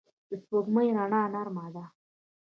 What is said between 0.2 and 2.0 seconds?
د سپوږمۍ رڼا نرمه ده